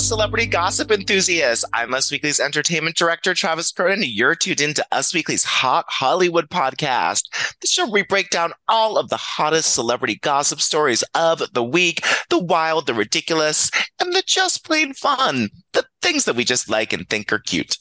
[0.00, 1.64] Celebrity gossip enthusiasts.
[1.72, 4.02] I'm Us Weekly's entertainment director, Travis Cronin.
[4.02, 7.24] You're tuned into Us Weekly's Hot Hollywood podcast,
[7.60, 12.04] the show we break down all of the hottest celebrity gossip stories of the week,
[12.30, 15.50] the wild, the ridiculous, and the just plain fun.
[15.72, 17.76] The things that we just like and think are cute.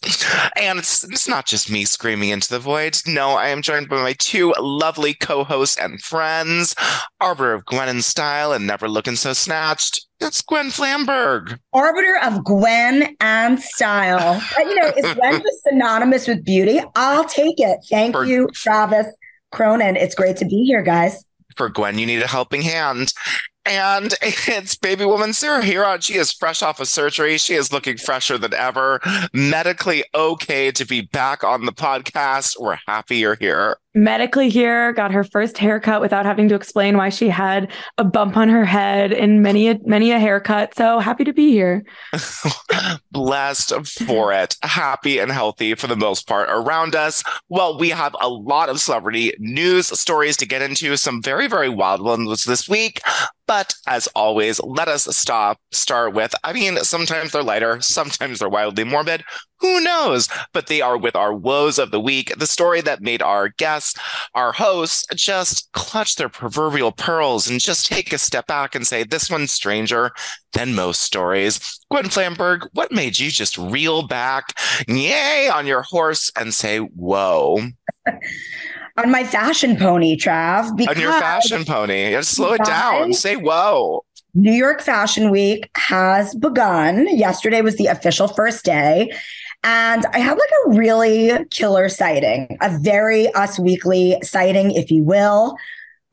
[0.55, 2.97] And it's, it's not just me screaming into the void.
[3.07, 6.75] No, I am joined by my two lovely co-hosts and friends,
[7.21, 11.59] Arbiter of Gwen and Style and Never Looking So Snatched, it's Gwen Flamberg.
[11.73, 14.41] Arbiter of Gwen and style.
[14.57, 16.81] you know, is Gwen just synonymous with beauty?
[16.95, 17.79] I'll take it.
[17.89, 19.07] Thank For, you, Travis
[19.51, 19.95] Cronin.
[19.95, 21.25] It's great to be here, guys.
[21.55, 23.13] For Gwen, you need a helping hand.
[23.65, 26.03] And it's baby woman Sarah Hearon.
[26.03, 27.37] She is fresh off of surgery.
[27.37, 28.99] She is looking fresher than ever.
[29.33, 32.59] Medically okay to be back on the podcast.
[32.59, 37.09] We're happy you're here medically here, got her first haircut without having to explain why
[37.09, 40.75] she had a bump on her head in many a many a haircut.
[40.75, 41.83] So happy to be here.
[43.11, 43.73] Blessed
[44.05, 44.55] for it.
[44.61, 47.23] Happy and healthy for the most part around us.
[47.49, 51.69] Well, we have a lot of celebrity news stories to get into, some very, very
[51.69, 53.01] wild ones this week.
[53.49, 58.47] But as always, let us stop, start with, I mean, sometimes they're lighter, sometimes they're
[58.47, 59.23] wildly morbid.
[59.61, 60.29] Who knows?
[60.53, 63.99] But they are with our woes of the week, the story that made our guests,
[64.33, 69.03] our hosts, just clutch their proverbial pearls and just take a step back and say,
[69.03, 70.11] this one's stranger
[70.53, 71.59] than most stories.
[71.91, 77.59] Gwen Flamberg, what made you just reel back, yay, on your horse and say, whoa?
[78.97, 80.75] on my fashion pony, Trav.
[80.75, 82.21] Because on your fashion pony.
[82.21, 83.13] Slow it down.
[83.13, 84.03] Say whoa.
[84.35, 87.07] New York Fashion Week has begun.
[87.15, 89.11] Yesterday was the official first day.
[89.63, 95.03] And I had like a really killer sighting, a very Us Weekly sighting, if you
[95.03, 95.57] will.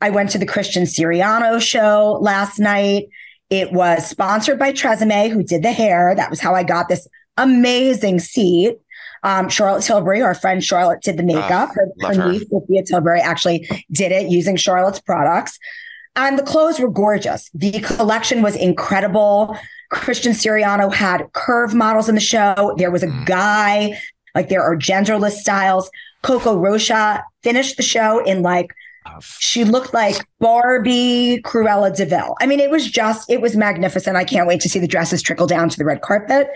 [0.01, 3.07] I went to the Christian Siriano show last night.
[3.49, 6.13] It was sponsored by Tresemme, who did the hair.
[6.13, 8.77] That was how I got this amazing seat.
[9.23, 11.69] Um, Charlotte Tilbury, our friend Charlotte, did the makeup.
[11.69, 15.57] Uh, her, her niece, Sophia Tilbury, actually did it using Charlotte's products.
[16.15, 17.49] And the clothes were gorgeous.
[17.53, 19.57] The collection was incredible.
[19.89, 22.75] Christian Siriano had curve models in the show.
[22.77, 23.25] There was a mm.
[23.25, 23.99] guy,
[24.35, 25.89] like there are genderless styles.
[26.21, 28.73] Coco Rocha finished the show in like
[29.39, 32.35] she looked like Barbie Cruella de Vil.
[32.41, 34.17] I mean, it was just, it was magnificent.
[34.17, 36.49] I can't wait to see the dresses trickle down to the red carpet.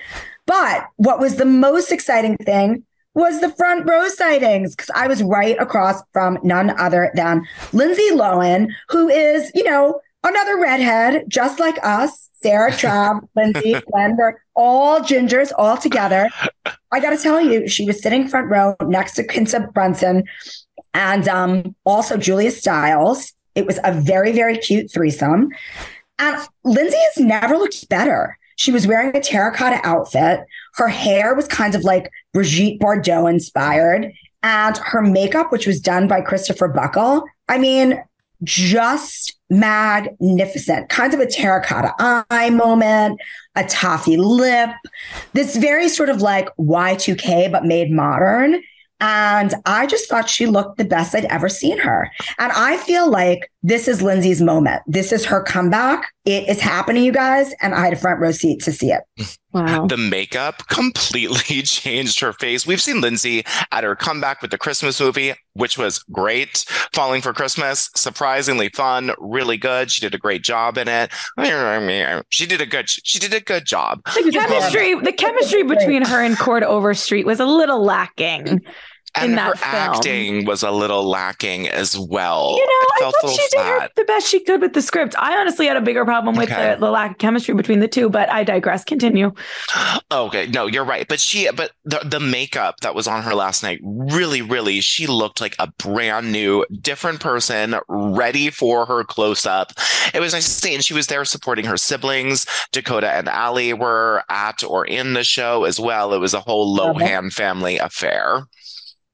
[0.46, 5.22] But what was the most exciting thing was the front row sightings because I was
[5.24, 11.60] right across from none other than Lindsay Lohan, who is, you know, another redhead, just
[11.60, 12.30] like us.
[12.42, 16.30] Sarah Trav, Lindsay, Gwen, they're all gingers all together.
[16.92, 20.24] I got to tell you, she was sitting front row next to Quinta Brunson
[20.94, 23.34] and um, also Julia Stiles.
[23.56, 25.50] It was a very, very cute threesome.
[26.20, 28.38] And Lindsay has never looked better.
[28.56, 30.42] She was wearing a terracotta outfit.
[30.76, 34.12] Her hair was kind of like Brigitte Bardot inspired.
[34.44, 38.02] And her makeup, which was done by Christopher Buckle, I mean,
[38.44, 41.94] just magnificent, kind of a terracotta
[42.30, 43.20] eye moment,
[43.56, 44.70] a toffee lip,
[45.34, 48.62] this very sort of like Y2K, but made modern.
[49.02, 52.12] And I just thought she looked the best I'd ever seen her.
[52.38, 54.84] And I feel like this is Lindsay's moment.
[54.86, 56.08] This is her comeback.
[56.24, 57.52] It is happening, you guys.
[57.62, 59.02] And I had a front row seat to see it.
[59.54, 59.86] Wow.
[59.88, 62.66] The makeup completely changed her face.
[62.66, 66.66] We've seen Lindsay at her comeback with the Christmas movie, which was great.
[66.94, 69.92] Falling for Christmas, surprisingly fun, really good.
[69.92, 71.12] She did a great job in it.
[72.30, 74.02] She did a good she did a good job.
[74.06, 78.62] The chemistry, the chemistry between her and Chord Overstreet was a little lacking
[79.16, 79.74] and her film.
[79.74, 82.56] acting was a little lacking as well.
[82.58, 85.16] You know, I thought she did her, the best she could with the script.
[85.18, 86.74] I honestly had a bigger problem with Okay.
[86.76, 88.84] the, the lack of chemistry between the two, but I digress.
[88.84, 89.34] Continue.
[90.12, 91.08] Okay, no, you're right.
[91.08, 95.08] But she, but the the makeup that was on her last night, really, really, she
[95.08, 99.72] looked like a brand new, different person, ready for her close up.
[100.14, 102.46] It was nice to see, and she was there supporting her siblings.
[102.72, 106.14] Dakota and Ali were at or in the show as well.
[106.14, 108.44] It was a whole Lohan family affair.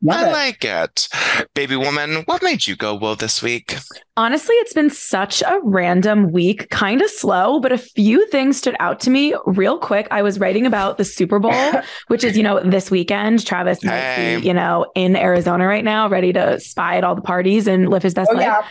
[0.04, 0.32] Love I it.
[0.32, 1.08] like it.
[1.56, 3.76] Baby woman, what made you go whoa this week?
[4.16, 8.76] Honestly, it's been such a random week, kind of slow, but a few things stood
[8.80, 10.08] out to me real quick.
[10.12, 11.72] I was writing about the Super Bowl,
[12.10, 13.44] which is, you know, this weekend.
[13.46, 17.22] Travis might be, you know, in Arizona right now, ready to spy at all the
[17.22, 18.44] parties and live his best Oh life.
[18.44, 18.68] yeah.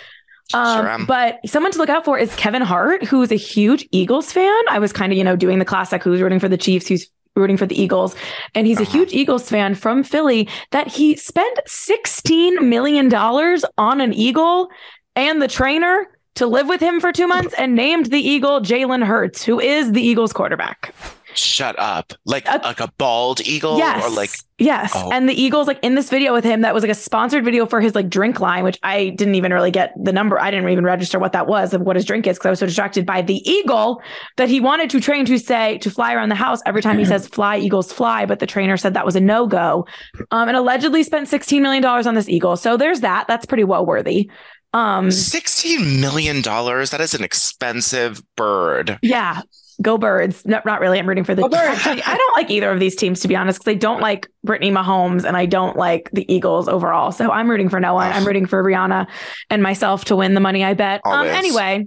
[0.54, 3.84] Um, Sure but someone to look out for is Kevin Hart, who is a huge
[3.90, 4.62] Eagles fan.
[4.70, 7.08] I was kind of, you know, doing the classic who's rooting for the Chiefs, who's
[7.36, 8.16] rooting for the Eagles.
[8.54, 8.92] And he's a Uh-huh.
[8.92, 14.68] huge Eagles fan from Philly that he spent $16 million on an Eagle
[15.14, 16.06] and the trainer
[16.36, 19.92] to live with him for two months and named the Eagle Jalen Hurts, who is
[19.92, 20.94] the Eagles quarterback.
[21.36, 22.12] Shut up.
[22.24, 24.04] Like Uh, like a bald eagle yes.
[24.04, 24.92] or like yes.
[24.94, 25.10] Oh.
[25.12, 27.66] And the Eagles, like in this video with him, that was like a sponsored video
[27.66, 30.40] for his like drink line, which I didn't even really get the number.
[30.40, 32.58] I didn't even register what that was of what his drink is because I was
[32.60, 34.00] so distracted by the eagle
[34.36, 37.04] that he wanted to train to say to fly around the house every time he
[37.04, 38.24] says fly, Eagles fly.
[38.26, 39.86] But the trainer said that was a no go.
[40.30, 42.56] Um, and allegedly spent $16 million on this eagle.
[42.56, 43.26] So there's that.
[43.28, 44.30] That's pretty well worthy.
[44.72, 46.90] Um, sixteen million dollars.
[46.90, 48.98] That is an expensive bird.
[49.00, 49.40] Yeah.
[49.82, 50.44] Go birds.
[50.46, 50.98] No, not really.
[50.98, 51.62] I'm rooting for the Go Birds.
[51.62, 54.28] Actually, I don't like either of these teams to be honest, because I don't like
[54.42, 57.12] Brittany Mahomes and I don't like the Eagles overall.
[57.12, 58.10] So I'm rooting for no one.
[58.10, 59.06] I'm rooting for Rihanna
[59.50, 61.00] and myself to win the money I bet.
[61.04, 61.86] Um anyway.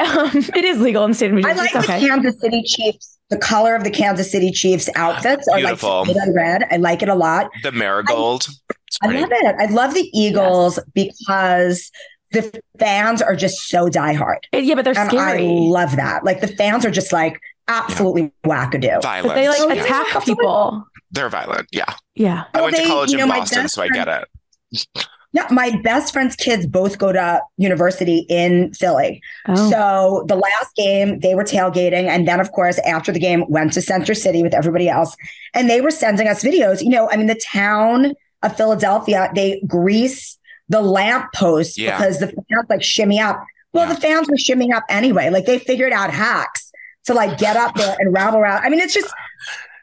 [0.00, 2.06] Um, it is legal in the state of New I like It's the okay.
[2.06, 3.18] Kansas City Chiefs.
[3.28, 6.04] The color of the Kansas City Chiefs outfits are Beautiful.
[6.04, 6.64] like red red.
[6.70, 7.48] I like it a lot.
[7.62, 8.48] The marigold.
[8.88, 9.56] It's I love it.
[9.56, 11.92] I love the Eagles because
[12.32, 14.38] the fans are just so diehard.
[14.52, 15.46] Yeah, but they're And scary.
[15.46, 16.24] I love that.
[16.24, 19.02] Like the fans are just like absolutely wackadoo.
[19.02, 19.28] Violent.
[19.28, 19.82] but they like yeah.
[19.84, 20.84] attack people.
[21.12, 21.68] They're violent.
[21.72, 21.92] Yeah.
[22.14, 22.44] Yeah.
[22.54, 24.88] I Well, went to college you know, in Boston, best so I get it.
[25.32, 29.22] Yeah, my best friend's kids both go to university in Philly.
[29.46, 29.70] Oh.
[29.70, 32.08] So the last game, they were tailgating.
[32.08, 35.16] And then, of course, after the game, went to Center City with everybody else.
[35.54, 36.82] And they were sending us videos.
[36.82, 40.36] You know, I mean, the town of Philadelphia, they grease
[40.70, 41.98] the lamp posts Yeah.
[41.98, 43.44] because the fans like shimmy up.
[43.74, 43.94] Well, Yeah.
[43.94, 45.28] the fans were shimmying up anyway.
[45.28, 46.72] Like they figured out hacks
[47.04, 48.64] to like get up there and rabble around.
[48.64, 49.12] I mean, it's just,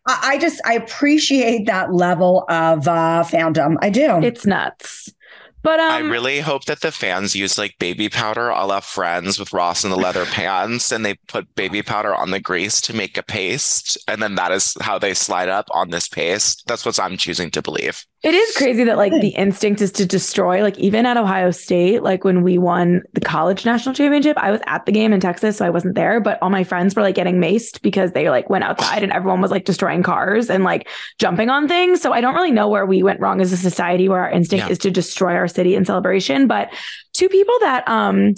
[0.07, 3.75] I, I just, I appreciate that level of uh, fandom.
[3.81, 4.19] I do.
[4.23, 5.13] it's nuts.
[5.63, 9.37] But um I really hope that the fans use like baby powder a la Friends
[9.37, 12.93] with Ross in the leather pants, and they put baby powder on the grease to
[12.95, 16.63] make a paste, and then that is how they slide up on this paste.
[16.67, 18.05] That's what I'm choosing to believe.
[18.23, 20.63] It is crazy that like the instinct is to destroy.
[20.63, 24.59] Like even at Ohio State, like when we won the college national championship, I was
[24.65, 26.19] at the game in Texas, so I wasn't there.
[26.19, 29.39] But all my friends were like getting maced because they like went outside and everyone
[29.39, 30.87] was like destroying cars and like
[31.19, 32.01] jumping on things.
[32.01, 34.65] So I don't really know where we went wrong as a society where our instinct
[34.65, 34.71] Yeah.
[34.71, 36.47] is to destroy our city in celebration.
[36.47, 36.73] But
[37.13, 38.33] two people that um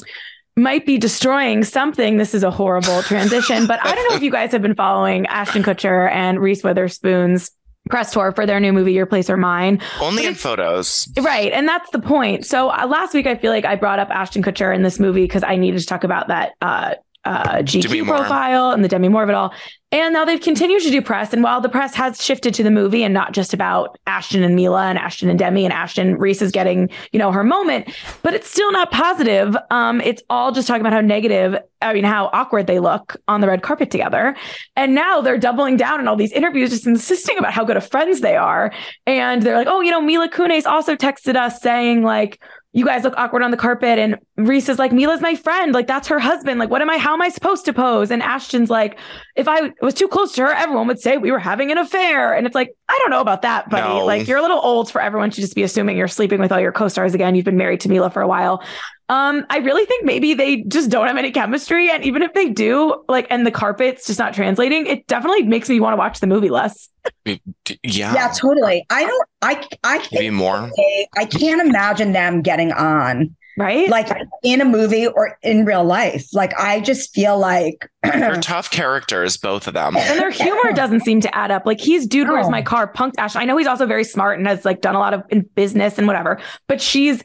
[0.58, 2.18] might be destroying something.
[2.18, 5.26] This is a horrible transition, but I don't know if you guys have been following
[5.28, 7.52] Ashton Kutcher and Reese Witherspoon's
[7.90, 9.82] press tour for their new movie, Your Place or Mine.
[10.00, 11.08] Only in photos.
[11.20, 11.52] Right.
[11.52, 12.46] And that's the point.
[12.46, 15.24] So uh, last week, I feel like I brought up Ashton Kutcher in this movie
[15.24, 16.96] because I needed to talk about that uh,
[17.26, 19.54] uh, GQ profile and the Demi Moore of it all.
[19.92, 21.34] And now they've continued to do press.
[21.34, 24.56] And while the press has shifted to the movie and not just about Ashton and
[24.56, 28.36] Mila and Ashton and Demi and Ashton, Reese is getting, you know, her moment, but
[28.36, 29.58] it's still not positive.
[29.72, 33.42] Um, it's all just talking about how negative, I mean, how awkward they look on
[33.42, 34.36] the red carpet together.
[34.76, 37.90] And now they're doubling down in all these interviews, just insisting about how good of
[37.90, 38.72] friends they are.
[39.08, 42.40] And they're like, oh, you know, Mila Kunis also texted us saying, like,
[42.72, 43.98] you guys look awkward on the carpet.
[43.98, 45.74] And Reese is like, Mila's my friend.
[45.74, 46.60] Like, that's her husband.
[46.60, 48.12] Like, what am I, how am I supposed to pose?
[48.12, 49.00] And Ashton's like,
[49.36, 52.34] if I was too close to her, everyone would say we were having an affair.
[52.34, 53.88] And it's like, I don't know about that, buddy.
[53.88, 54.04] No.
[54.06, 56.60] Like, you're a little old for everyone to just be assuming you're sleeping with all
[56.60, 57.36] your co stars again.
[57.36, 58.64] You've been married to Mila for a while.
[59.10, 61.90] Um, I really think maybe they just don't have any chemistry.
[61.90, 65.70] And even if they do, like, and the carpet's just not translating, it definitely makes
[65.70, 66.90] me want to watch the movie less.
[67.26, 67.38] Yeah.
[67.84, 68.86] Yeah, totally.
[68.90, 69.28] I don't.
[69.42, 70.70] I I Maybe more.
[71.16, 73.90] I can't imagine them getting on right?
[73.90, 74.10] Like
[74.42, 76.28] in a movie or in real life.
[76.34, 79.98] Like I just feel like they're tough characters, both of them.
[79.98, 81.66] And their humor doesn't seem to add up.
[81.66, 82.92] Like he's dude, where's my car?
[82.92, 83.36] Punked Ash.
[83.36, 85.98] I know he's also very smart and has like done a lot of in business
[85.98, 87.22] and whatever, but she's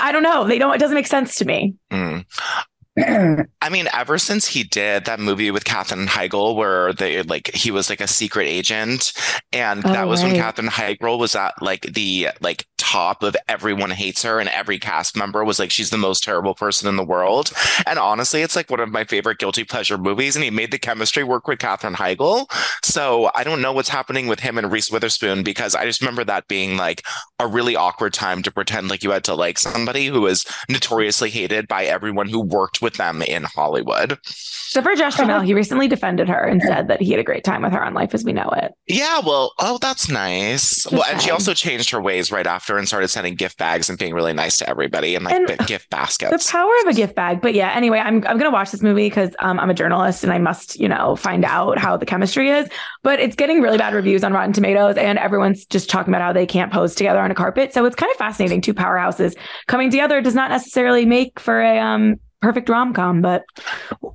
[0.00, 0.44] I don't know.
[0.44, 0.74] They don't.
[0.74, 1.76] It doesn't make sense to me.
[1.92, 2.24] Mm.
[3.60, 7.70] I mean, ever since he did that movie with Katherine Heigl, where they like he
[7.70, 9.12] was like a secret agent,
[9.52, 10.32] and oh, that was right.
[10.32, 14.78] when Katherine Heigl was at like the like top of everyone hates her, and every
[14.78, 17.52] cast member was like she's the most terrible person in the world.
[17.86, 20.78] And honestly, it's like one of my favorite guilty pleasure movies, and he made the
[20.78, 22.46] chemistry work with Katherine Heigl.
[22.82, 26.24] So I don't know what's happening with him and Reese Witherspoon because I just remember
[26.24, 27.02] that being like
[27.38, 31.28] a really awkward time to pretend like you had to like somebody who was notoriously
[31.28, 34.18] hated by everyone who worked with them in Hollywood.
[34.24, 37.44] So for Josh Duhamel, he recently defended her and said that he had a great
[37.44, 38.72] time with her on Life as We Know It.
[38.86, 40.82] Yeah, well, oh, that's nice.
[40.82, 41.14] Just well, saying.
[41.14, 44.14] and she also changed her ways right after and started sending gift bags and being
[44.14, 46.46] really nice to everybody and like and gift baskets.
[46.46, 47.40] The power of a gift bag.
[47.40, 50.32] But yeah, anyway, I'm I'm gonna watch this movie because um, I'm a journalist and
[50.32, 52.68] I must, you know, find out how the chemistry is.
[53.02, 56.32] But it's getting really bad reviews on Rotten Tomatoes, and everyone's just talking about how
[56.32, 57.72] they can't pose together on a carpet.
[57.72, 58.60] So it's kind of fascinating.
[58.60, 63.20] Two powerhouses coming together does not necessarily make for a um perfect rom com.
[63.22, 63.44] But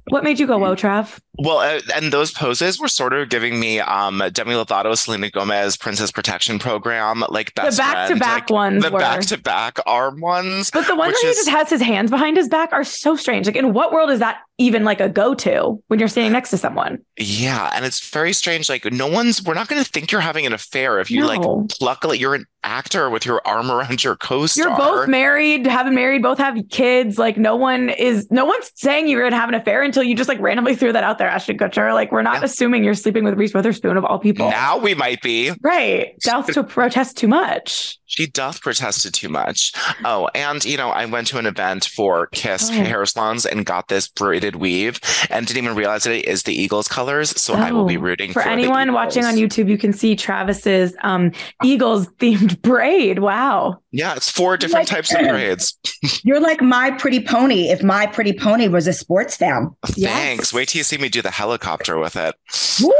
[0.10, 1.20] what made you go, whoa, Trav?
[1.39, 5.77] Well, uh, and those poses were sort of giving me um Demi Lovato, Selena Gomez,
[5.77, 10.22] Princess Protection Program, like best the back to back ones, the back to back arm
[10.22, 10.70] ones.
[10.72, 11.38] But the ones where is...
[11.38, 13.46] he just has his hands behind his back are so strange.
[13.46, 16.51] Like, in what world is that even like a go to when you're standing next
[16.51, 17.00] to someone?
[17.18, 18.70] Yeah, and it's very strange.
[18.70, 19.44] Like, no one's.
[19.44, 21.27] We're not going to think you're having an affair if you no.
[21.27, 22.03] like pluck.
[22.03, 24.67] Like, you're an actor with your arm around your co-star.
[24.67, 27.17] You're both married, haven't married, both have kids.
[27.17, 28.29] Like, no one is.
[28.32, 30.91] No one's saying you're going to have an affair until you just like randomly threw
[30.91, 31.93] that out there, Ashton Kutcher.
[31.93, 32.46] Like, we're not yeah.
[32.46, 34.50] assuming you're sleeping with Reese Witherspoon of all people.
[34.50, 35.51] Now we might be.
[35.62, 36.17] Right.
[36.20, 38.00] Doth to protest too much.
[38.05, 39.74] She doth protested too much.
[40.05, 42.74] Oh, and you know, I went to an event for Kiss oh.
[42.74, 45.00] hair salons and got this braided weave
[45.32, 47.29] and didn't even realize that it is the Eagles colors.
[47.41, 47.58] So oh.
[47.58, 48.01] I will be oh.
[48.01, 49.67] rooting for, for anyone watching on YouTube.
[49.67, 51.32] You can see Travis's um,
[51.63, 53.19] Eagles themed braid.
[53.19, 53.79] Wow.
[53.91, 55.77] Yeah, it's four different like, types of braids.
[56.24, 57.69] You're like my pretty pony.
[57.69, 59.75] If my pretty pony was a sports fan.
[59.86, 59.98] Thanks.
[59.98, 60.53] Yes.
[60.53, 62.36] Wait till you see me do the helicopter with it.
[62.81, 62.91] Woo!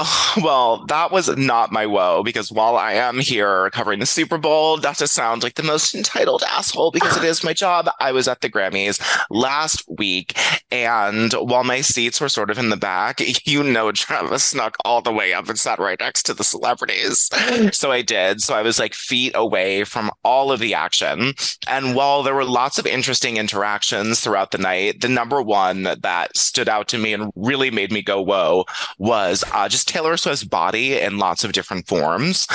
[0.00, 4.38] Oh, well, that was not my woe because while I am here covering the Super
[4.38, 8.12] Bowl, not to sound like the most entitled asshole because it is my job, I
[8.12, 10.38] was at the Grammys last week.
[10.70, 15.02] And while my seats were sort of in the back, you know, Travis snuck all
[15.02, 17.28] the way up and sat right next to the celebrities.
[17.72, 18.40] so I did.
[18.40, 21.34] So I was like feet away from all of the action.
[21.66, 26.36] And while there were lots of interesting interactions throughout the night, the number one that
[26.36, 28.64] stood out to me and really made me go, whoa,
[28.98, 32.46] was uh, just Taylor Swift's body in lots of different forms.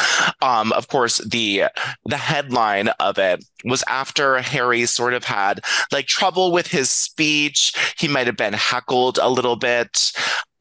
[0.42, 1.66] Um, of course, the
[2.06, 5.62] the headline of it was after Harry sort of had
[5.92, 7.74] like trouble with his speech.
[7.98, 10.12] He might have been heckled a little bit.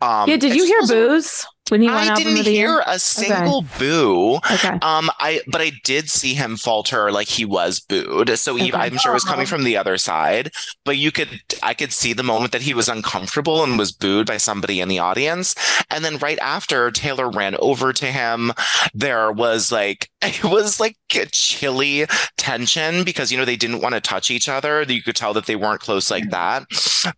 [0.00, 1.46] Um, yeah, did you hear boos?
[1.68, 3.78] When he I didn't hear a single okay.
[3.78, 4.34] boo.
[4.50, 4.78] Okay.
[4.82, 8.36] Um, I but I did see him falter like he was booed.
[8.38, 8.72] So okay.
[8.72, 10.50] I'm sure it was coming from the other side.
[10.84, 14.26] But you could I could see the moment that he was uncomfortable and was booed
[14.26, 15.54] by somebody in the audience.
[15.88, 18.52] And then right after Taylor ran over to him,
[18.92, 22.04] there was like it was like a chilly
[22.36, 24.82] tension because you know they didn't want to touch each other.
[24.82, 26.64] You could tell that they weren't close like that.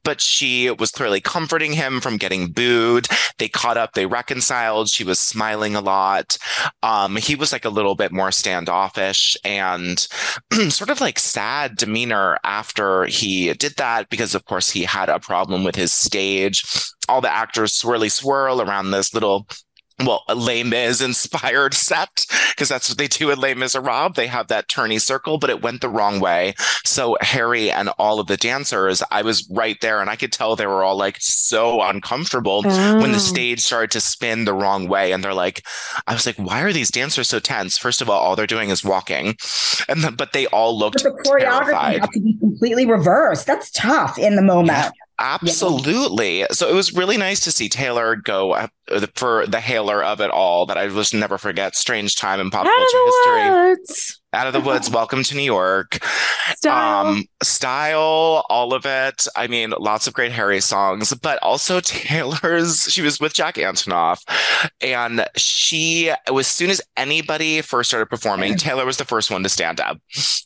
[0.04, 3.08] But she was clearly comforting him from getting booed.
[3.38, 4.88] They caught up, they reconciled reconciled.
[4.88, 6.36] She was smiling a lot.
[6.82, 9.98] Um, he was like a little bit more standoffish and
[10.68, 15.18] sort of like sad demeanor after he did that because, of course, he had a
[15.18, 16.62] problem with his stage.
[17.08, 19.46] All the actors swirly swirl around this little
[20.00, 24.16] well, a Les Mis inspired set because that's what they do in Les Miserables.
[24.16, 26.54] They have that tourney circle, but it went the wrong way.
[26.84, 30.56] So Harry and all of the dancers, I was right there and I could tell
[30.56, 33.00] they were all like so uncomfortable oh.
[33.00, 33.20] when the oh.
[33.20, 35.12] stage started to spin the wrong way.
[35.12, 35.66] And they're like,
[36.06, 37.78] I was like, why are these dancers so tense?
[37.78, 39.36] First of all, all they're doing is walking.
[39.88, 42.00] And the, but they all looked but the choreography terrified.
[42.00, 43.46] had to be completely reversed.
[43.46, 44.78] That's tough in the moment.
[44.78, 44.90] Yeah.
[45.18, 46.40] Absolutely.
[46.40, 46.46] Yeah.
[46.50, 48.66] So it was really nice to see Taylor go uh,
[49.14, 51.76] for the Haylor of it all that I will never forget.
[51.76, 53.42] Strange time in pop culture history.
[54.34, 55.98] Out of the Woods, Welcome to New York.
[56.56, 57.06] Style.
[57.06, 59.28] Um, style, all of it.
[59.36, 62.82] I mean, lots of great Harry songs, but also Taylor's.
[62.90, 64.18] She was with Jack Antonoff.
[64.80, 69.48] And she, as soon as anybody first started performing, Taylor was the first one to
[69.48, 69.98] stand up.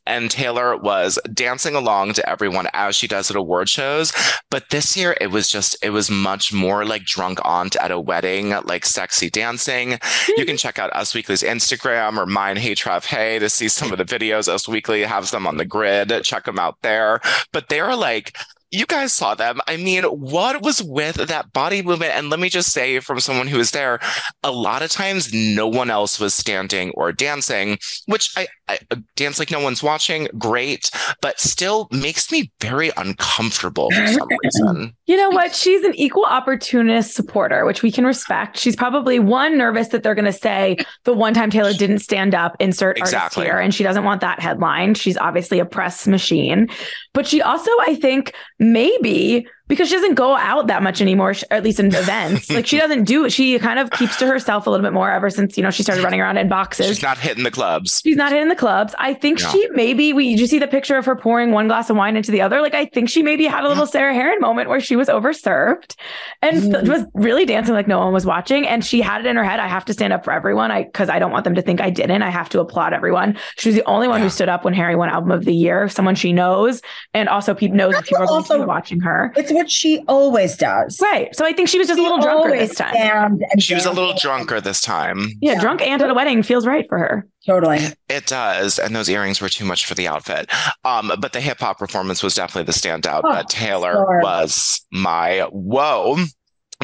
[0.06, 4.12] And Taylor was dancing along to everyone as she does at award shows.
[4.50, 7.98] But this year, it was just, it was much more like drunk aunt at a
[7.98, 9.98] wedding, like sexy dancing.
[10.36, 13.92] you can check out Us Weekly's Instagram or mine, Hey Trav Hey, to see some
[13.92, 14.48] of the videos.
[14.48, 16.12] Us Weekly has them on the grid.
[16.22, 17.20] Check them out there.
[17.52, 18.36] But they're like
[18.70, 19.60] you guys saw them.
[19.66, 22.12] I mean, what was with that body movement?
[22.14, 23.98] And let me just say, from someone who was there,
[24.42, 28.96] a lot of times no one else was standing or dancing, which I, I uh,
[29.16, 34.94] dance like no one's watching, great, but still makes me very uncomfortable for some reason.
[35.06, 35.54] You know what?
[35.54, 38.58] She's an equal opportunist supporter, which we can respect.
[38.58, 42.34] She's probably one nervous that they're going to say the one time Taylor didn't stand
[42.34, 43.42] up, insert exactly.
[43.42, 44.94] artist here, and she doesn't want that headline.
[44.94, 46.68] She's obviously a press machine,
[47.14, 51.62] but she also, I think, maybe because she doesn't go out that much anymore, at
[51.62, 52.50] least in events.
[52.58, 53.28] like she doesn't do.
[53.30, 55.82] She kind of keeps to herself a little bit more ever since, you know, she
[55.82, 56.86] started running around in boxes.
[56.86, 58.00] She's not hitting the clubs.
[58.04, 58.94] She's not hitting the clubs.
[58.98, 61.90] I think she maybe, we, did you see the picture of her pouring one glass
[61.90, 62.60] of wine into the other?
[62.60, 65.96] Like, I think she maybe had a little Sarah Hearon moment where she was overserved
[66.42, 66.88] and mm.
[66.88, 68.66] was really dancing like no one was watching.
[68.66, 69.60] And she had it in her head.
[69.60, 70.70] I have to stand up for everyone.
[70.70, 72.22] I, cause I don't want them to think I didn't.
[72.22, 73.38] I have to applaud everyone.
[73.58, 74.24] She was the only one yeah.
[74.24, 76.80] who stood up when Harry won album of the year, someone she knows.
[77.12, 79.32] And also people knows That's people are watching her.
[79.36, 81.00] It's what she always always does.
[81.00, 81.34] Right.
[81.34, 83.40] So I think she was just she a little drunker this time.
[83.58, 85.28] she was a little drunker this time.
[85.40, 87.26] Yeah, yeah, drunk and at a wedding feels right for her.
[87.46, 87.78] Totally.
[88.08, 88.78] It does.
[88.78, 90.50] And those earrings were too much for the outfit.
[90.84, 93.22] Um, but the hip hop performance was definitely the standout.
[93.24, 94.20] Oh, but Taylor sure.
[94.22, 96.18] was my whoa.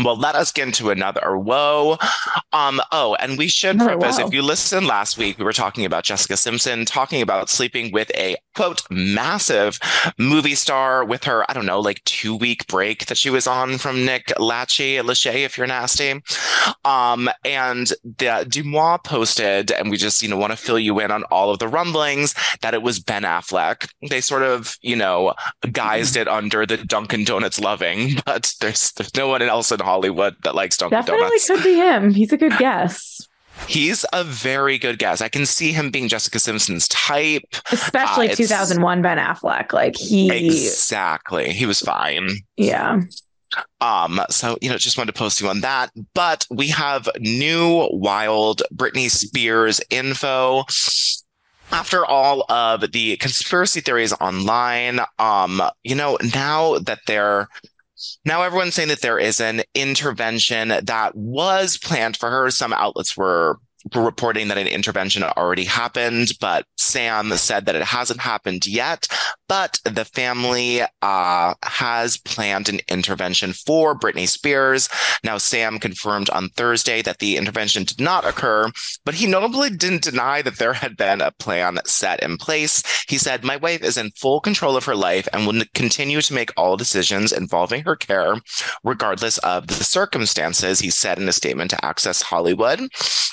[0.03, 1.99] Well, let us get into another whoa.
[2.53, 6.05] Um, oh, and we should preface if you listened last week, we were talking about
[6.05, 9.79] Jessica Simpson talking about sleeping with a quote massive
[10.19, 13.79] movie star with her, I don't know, like two week break that she was on
[13.79, 16.23] from Nick Lachey, Lachey, if you're nasty.
[16.85, 21.11] Um, and the DeuxMoi posted, and we just, you know, want to fill you in
[21.11, 23.89] on all of the rumblings that it was Ben Affleck.
[24.09, 25.35] They sort of, you know,
[25.65, 30.37] guised it under the Dunkin' Donuts loving, but there's there's no one else in Hollywood
[30.45, 31.47] that likes Dunkin' Definitely Donuts.
[31.47, 32.15] Definitely could be him.
[32.15, 33.27] He's a good guess.
[33.69, 35.21] He's a very good guess.
[35.21, 37.43] I can see him being Jessica Simpson's type.
[37.73, 39.73] Especially uh, 2001 Ben Affleck.
[39.73, 41.53] Like he Exactly.
[41.53, 42.29] He was fine.
[42.57, 43.01] Yeah.
[43.81, 45.91] Um, so you know, just wanted to post you on that.
[46.15, 50.65] But we have new wild Britney Spears info
[51.73, 57.49] after all of the conspiracy theories online, um, you know, now that they're
[58.25, 62.51] now everyone's saying that there is an intervention that was planned for her.
[62.51, 63.59] Some outlets were
[63.95, 69.09] reporting that an intervention already happened, but Sam said that it hasn't happened yet.
[69.49, 74.89] But the family uh, has planned an intervention for Britney Spears.
[75.23, 78.71] Now, Sam confirmed on Thursday that the intervention did not occur,
[79.05, 82.83] but he notably didn't deny that there had been a plan set in place.
[83.07, 86.35] He said, My wife is in full control of her life and will continue to
[86.35, 88.37] make all decisions involving her care,
[88.83, 92.81] regardless of the circumstances, he said in a statement to Access Hollywood.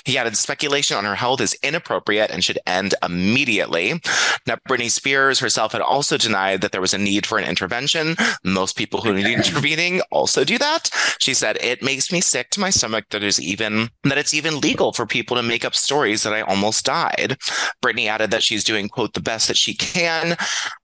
[0.04, 4.01] He added, Speculation on her health is inappropriate and should end immediately.
[4.47, 8.15] Now, Britney Spears herself had also denied that there was a need for an intervention.
[8.43, 10.89] Most people who need intervening also do that.
[11.19, 14.60] She said, It makes me sick to my stomach that there's even that it's even
[14.60, 17.38] legal for people to make up stories that I almost died.
[17.84, 20.38] Britney added that she's doing, quote, the best that she can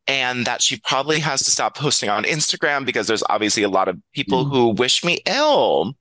[0.08, 3.88] and that she probably has to stop posting on Instagram because there's obviously a lot
[3.88, 4.50] of people mm.
[4.50, 5.96] who wish me ill.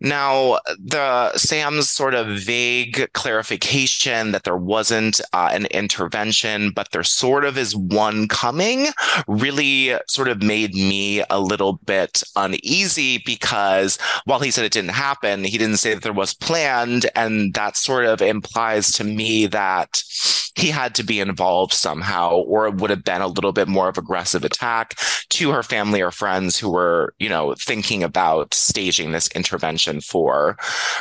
[0.00, 7.02] Now, the Sam's sort of vague clarification that there wasn't uh, an intervention, but there
[7.02, 8.88] sort of is one coming,
[9.26, 14.90] really sort of made me a little bit uneasy because while he said it didn't
[14.90, 19.46] happen, he didn't say that there was planned, and that sort of implies to me
[19.46, 20.02] that
[20.56, 23.88] he had to be involved somehow, or it would have been a little bit more
[23.88, 24.92] of aggressive attack
[25.30, 30.58] to her family or friends who were, you know, thinking about staging this intervention for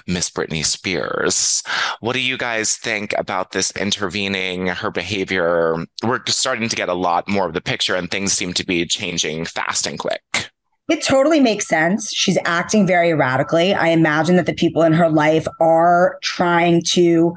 [0.08, 1.62] Miss Britney Spears.
[2.00, 5.86] What do you guys think about this intervening, her behavior?
[6.02, 8.86] We're starting to get a lot more of the picture, and things seem to be
[8.86, 10.22] changing fast and quick.
[10.88, 12.14] It totally makes sense.
[12.14, 13.74] She's acting very erratically.
[13.74, 17.36] I imagine that the people in her life are trying to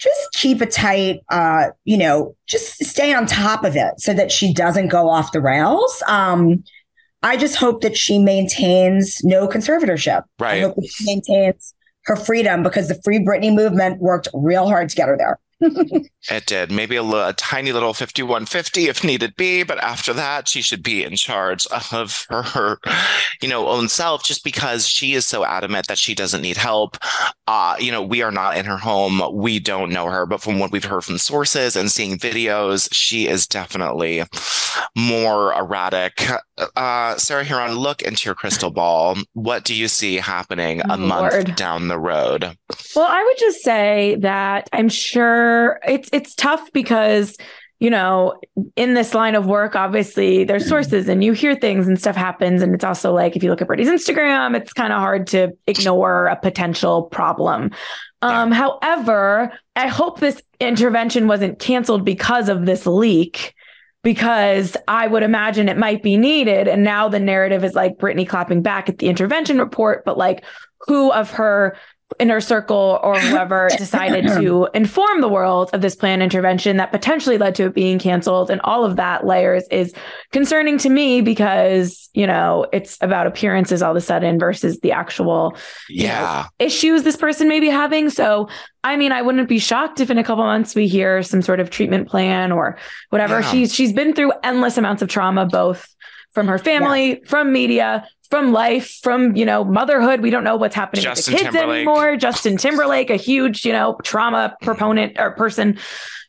[0.00, 4.32] just keep it tight, uh, you know, just stay on top of it so that
[4.32, 6.02] she doesn't go off the rails.
[6.08, 6.64] Um,
[7.22, 10.22] I just hope that she maintains no conservatorship.
[10.38, 10.58] Right.
[10.58, 11.74] I hope that she maintains
[12.06, 15.38] her freedom because the Free Britney movement worked real hard to get her there.
[16.30, 16.70] it did.
[16.70, 21.04] Maybe a, a, tiny little 5150 if needed be, but after that, she should be
[21.04, 22.78] in charge of her, her,
[23.42, 26.96] you know, own self just because she is so adamant that she doesn't need help.
[27.46, 29.20] Uh, you know, we are not in her home.
[29.34, 33.28] We don't know her, but from what we've heard from sources and seeing videos, she
[33.28, 34.22] is definitely
[34.96, 36.22] more erratic.
[36.76, 39.16] Uh, Sarah Hearon, look into your crystal ball.
[39.32, 42.56] What do you see happening a month down the road?
[42.94, 47.36] Well, I would just say that I'm sure it's it's tough because
[47.80, 48.38] you know,
[48.76, 52.60] in this line of work, obviously there's sources and you hear things and stuff happens.
[52.60, 55.56] And it's also like if you look at Britney's Instagram, it's kind of hard to
[55.66, 57.70] ignore a potential problem.
[58.20, 63.54] Um, however, I hope this intervention wasn't canceled because of this leak,
[64.02, 66.68] because I would imagine it might be needed.
[66.68, 70.44] And now the narrative is like Britney clapping back at the intervention report, but like
[70.86, 71.76] who of her
[72.18, 77.38] inner circle or whoever decided to inform the world of this planned intervention that potentially
[77.38, 79.94] led to it being canceled and all of that layers is
[80.32, 84.92] concerning to me because you know it's about appearances all of a sudden versus the
[84.92, 85.56] actual
[85.88, 88.48] yeah know, issues this person may be having so
[88.84, 91.60] i mean i wouldn't be shocked if in a couple months we hear some sort
[91.60, 92.76] of treatment plan or
[93.10, 93.50] whatever yeah.
[93.50, 95.86] she's she's been through endless amounts of trauma both
[96.32, 97.16] from her family, yeah.
[97.26, 100.20] from media, from life, from you know motherhood.
[100.20, 101.76] We don't know what's happening Justin with the kids Timberlake.
[101.76, 102.16] anymore.
[102.16, 105.78] Justin Timberlake, a huge you know trauma proponent or person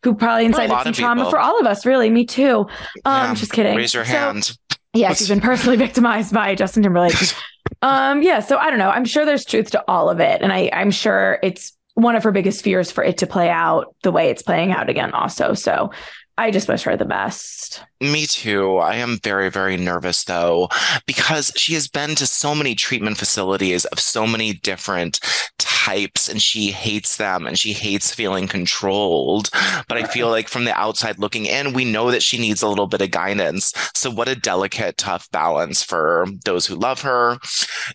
[0.03, 1.85] who probably incited some trauma for all of us.
[1.85, 2.67] Really, me too.
[3.05, 3.33] Um, yeah.
[3.35, 3.75] just kidding.
[3.75, 4.57] Raise your so, hand.
[4.93, 7.15] Yeah, she's been personally victimized by Justin Timberlake.
[7.81, 8.89] um, yeah, so I don't know.
[8.89, 12.23] I'm sure there's truth to all of it, and I I'm sure it's one of
[12.23, 15.11] her biggest fears for it to play out the way it's playing out again.
[15.11, 15.91] Also, so
[16.37, 17.83] I just wish her the best.
[18.01, 18.77] Me too.
[18.77, 20.69] I am very, very nervous though,
[21.05, 25.19] because she has been to so many treatment facilities of so many different
[25.59, 29.51] types and she hates them and she hates feeling controlled.
[29.87, 32.67] But I feel like from the outside looking in, we know that she needs a
[32.67, 33.71] little bit of guidance.
[33.93, 37.37] So, what a delicate, tough balance for those who love her,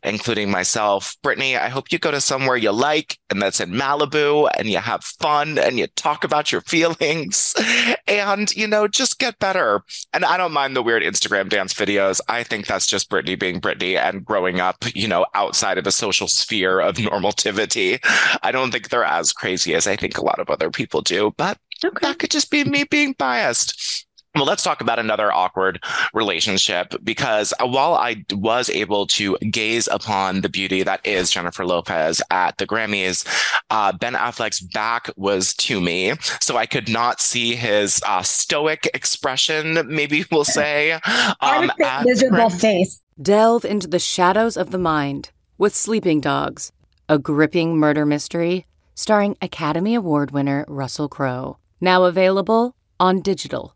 [0.02, 1.16] including myself.
[1.24, 4.78] Britney, I hope you go to somewhere you like and that's in Malibu and you
[4.78, 7.54] have fun and you talk about your feelings
[8.06, 9.82] and, you know, just get better.
[10.12, 12.20] And I don't mind the weird Instagram dance videos.
[12.28, 15.92] I think that's just Britney being Britney and growing up, you know, outside of the
[15.92, 17.98] social sphere of normativity.
[18.42, 21.32] I don't think they're as crazy as I think a lot of other people do,
[21.36, 21.98] but okay.
[22.02, 24.05] that could just be me being biased.
[24.36, 30.42] Well, let's talk about another awkward relationship because while I was able to gaze upon
[30.42, 33.26] the beauty that is Jennifer Lopez at the Grammys,
[33.70, 36.12] uh, Ben Affleck's back was to me.
[36.40, 41.00] So I could not see his uh, stoic expression, maybe we'll say.
[41.40, 41.72] Um,
[42.04, 43.00] miserable face.
[43.20, 46.72] Delve into the shadows of the mind with Sleeping Dogs,
[47.08, 51.58] a gripping murder mystery starring Academy Award winner Russell Crowe.
[51.80, 53.75] Now available on digital.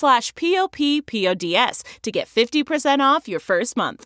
[0.01, 4.05] slash p-o-p-p-o-d-s to get 50% off your first month.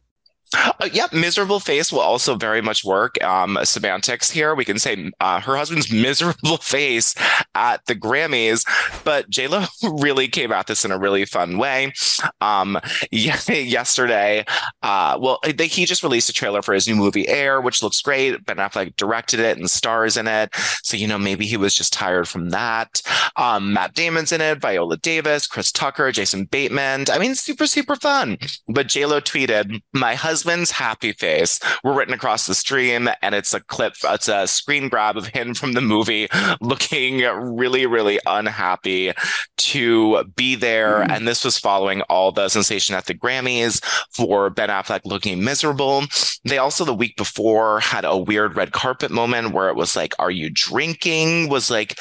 [0.55, 3.21] Uh, yep, miserable face will also very much work.
[3.23, 4.55] Um, semantics here.
[4.55, 7.15] We can say uh, her husband's miserable face
[7.53, 8.65] at the Grammys,
[9.03, 9.65] but J Lo
[9.99, 11.93] really came at this in a really fun way.
[12.41, 12.79] Um,
[13.11, 14.45] yesterday,
[14.83, 18.01] uh, well, they, he just released a trailer for his new movie Air, which looks
[18.01, 18.45] great.
[18.45, 20.49] Ben Affleck directed it and stars in it,
[20.83, 23.01] so you know maybe he was just tired from that.
[23.35, 27.05] Um, Matt Damon's in it, Viola Davis, Chris Tucker, Jason Bateman.
[27.11, 28.37] I mean, super super fun.
[28.67, 33.33] But J Lo tweeted, "My husband." Husband's happy face were written across the stream, and
[33.33, 36.27] it's a clip, it's a screen grab of him from the movie
[36.61, 37.21] looking
[37.55, 39.11] really, really unhappy
[39.57, 40.99] to be there.
[40.99, 41.11] Mm.
[41.11, 46.03] And this was following all the sensation at the Grammys for Ben Affleck looking miserable.
[46.43, 50.13] They also, the week before, had a weird red carpet moment where it was like,
[50.19, 51.49] Are you drinking?
[51.49, 51.97] was like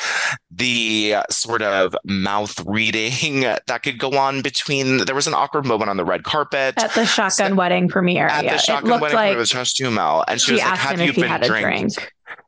[0.50, 4.98] the sort of mouth reading that could go on between.
[5.06, 8.28] There was an awkward moment on the red carpet at the shotgun so, wedding premiere
[8.34, 10.78] at yeah, the shotgun wedding like it was Josh Duhamel, and she, she was like,
[10.78, 11.90] "Have you been drinking?"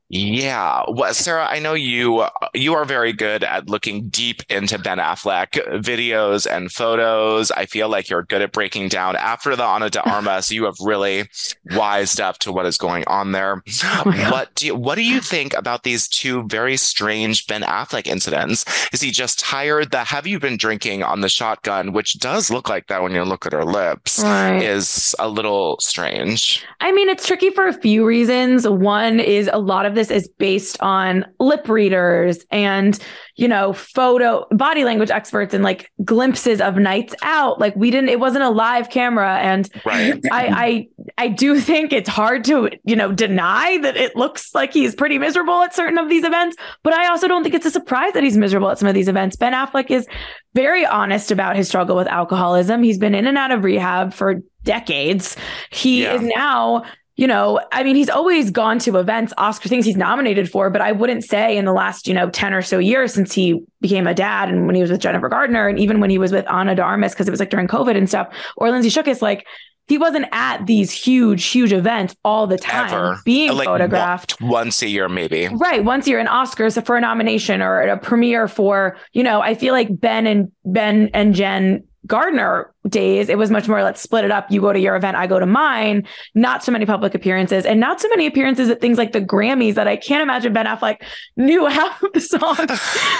[0.09, 4.79] Yeah, well, Sarah, I know you uh, you are very good at looking deep into
[4.79, 7.51] Ben Affleck videos and photos.
[7.51, 10.53] I feel like you're good at breaking down after the Ana de Armas.
[10.57, 11.29] you have really
[11.73, 13.63] wised up to what is going on there.
[13.99, 18.07] Oh what do you, what do you think about these two very strange Ben Affleck
[18.07, 18.65] incidents?
[18.93, 19.91] Is he just tired?
[19.91, 23.23] The have you been drinking on the shotgun, which does look like that when you
[23.23, 24.61] look at her lips, right.
[24.61, 26.65] is a little strange.
[26.81, 28.67] I mean, it's tricky for a few reasons.
[28.67, 32.99] One is a lot of this is based on lip readers and,
[33.35, 37.59] you know, photo body language experts and like glimpses of nights out.
[37.59, 39.39] Like we didn't, it wasn't a live camera.
[39.39, 40.21] And right.
[40.31, 44.73] I, I, I do think it's hard to, you know, deny that it looks like
[44.73, 46.57] he's pretty miserable at certain of these events.
[46.83, 49.09] But I also don't think it's a surprise that he's miserable at some of these
[49.09, 49.37] events.
[49.37, 50.07] Ben Affleck is
[50.55, 52.83] very honest about his struggle with alcoholism.
[52.83, 55.37] He's been in and out of rehab for decades.
[55.71, 56.15] He yeah.
[56.15, 56.85] is now
[57.17, 60.83] you know, I mean, he's always gone to events, Oscar things he's nominated for, but
[60.83, 64.07] I wouldn't say in the last, you know, 10 or so years since he became
[64.07, 66.47] a dad and when he was with Jennifer Gardner and even when he was with
[66.47, 69.47] Ana de Armas, because it was like during COVID and stuff, or Lindsay Shookus, like
[69.89, 73.19] he wasn't at these huge, huge events all the time Ever.
[73.25, 74.39] being like photographed.
[74.41, 75.49] Once a year, maybe.
[75.49, 75.83] Right.
[75.85, 79.55] Once a year in Oscars for a nomination or a premiere for, you know, I
[79.55, 84.25] feel like Ben and Ben and Jen Gardner days, it was much more let's split
[84.25, 84.51] it up.
[84.51, 86.07] You go to your event, I go to mine.
[86.35, 89.75] Not so many public appearances and not so many appearances at things like the Grammys
[89.75, 91.03] that I can't imagine Ben Affleck
[91.37, 92.57] knew half of the songs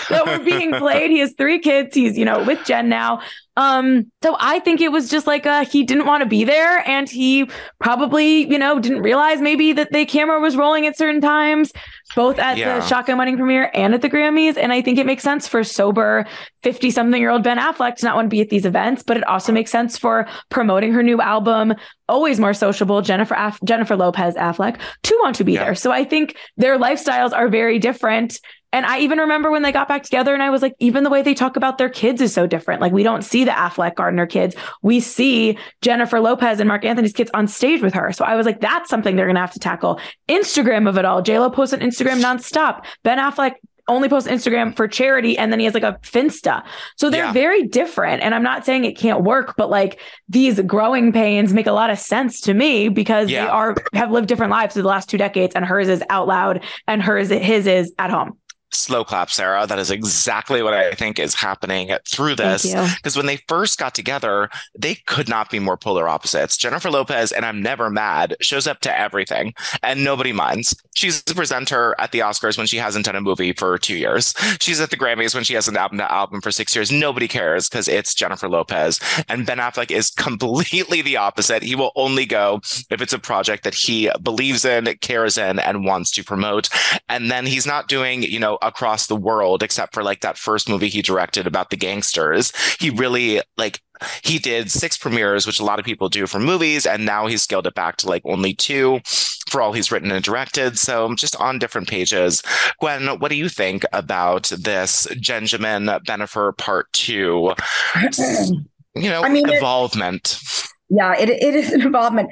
[0.09, 1.11] that were being played.
[1.11, 1.95] He has three kids.
[1.95, 3.21] He's, you know, with Jen now.
[3.57, 6.87] Um, so I think it was just like uh he didn't want to be there
[6.87, 11.21] and he probably, you know, didn't realize maybe that the camera was rolling at certain
[11.21, 11.73] times,
[12.15, 12.79] both at yeah.
[12.79, 14.57] the Shotgun Wedding premiere and at the Grammys.
[14.57, 16.27] And I think it makes sense for sober
[16.63, 19.17] 50 something year old Ben Affleck to not want to be at these events, but
[19.17, 21.75] it also makes sense for promoting her new album,
[22.09, 25.65] always more sociable, Jennifer Aff- Jennifer Lopez Affleck, to want to be yeah.
[25.65, 25.75] there.
[25.75, 28.39] So I think their lifestyles are very different.
[28.77, 31.09] And I even remember when they got back together and I was like, even the
[31.09, 32.83] way they talk about their kids is so different.
[32.83, 34.55] Like we don't see the Affleck Gardner kids.
[34.83, 38.13] We see Jennifer Lopez and Marc Anthony's kids on stage with her.
[38.13, 39.99] So I was like, that's something they're going to have to tackle.
[40.29, 41.23] Instagram of it all.
[41.23, 42.85] JLo posts on Instagram nonstop.
[43.03, 43.55] Ben Affleck
[43.89, 46.63] only posts Instagram for charity and then he has like a Finsta.
[46.99, 47.33] So they're yeah.
[47.33, 48.23] very different.
[48.23, 51.89] And I'm not saying it can't work, but like these growing pains make a lot
[51.89, 53.47] of sense to me because yeah.
[53.47, 56.27] they are have lived different lives for the last two decades and hers is out
[56.27, 58.37] loud and hers his is at home
[58.73, 59.67] slow clap, Sarah.
[59.67, 62.65] That is exactly what I think is happening through this.
[62.97, 66.57] Because when they first got together, they could not be more polar opposites.
[66.57, 70.75] Jennifer Lopez, and I'm never mad, shows up to everything and nobody minds.
[70.95, 74.35] She's the presenter at the Oscars when she hasn't done a movie for two years.
[74.61, 76.91] She's at the Grammys when she hasn't album to album for six years.
[76.91, 79.01] Nobody cares because it's Jennifer Lopez.
[79.29, 81.63] And Ben Affleck is completely the opposite.
[81.63, 85.85] He will only go if it's a project that he believes in, cares in, and
[85.85, 86.69] wants to promote.
[87.09, 90.69] And then he's not doing, you know, across the world, except for like that first
[90.69, 92.53] movie he directed about the gangsters.
[92.79, 93.81] He really like
[94.23, 97.43] he did six premieres, which a lot of people do for movies, and now he's
[97.43, 99.01] scaled it back to like only two
[99.49, 100.79] for all he's written and directed.
[100.79, 102.43] So just on different pages.
[102.81, 107.53] Gwen, what do you think about this Benjamin Bennifer part two?
[108.97, 110.39] You know, I mean, involvement.
[110.41, 112.31] It, yeah, it, it is an involvement.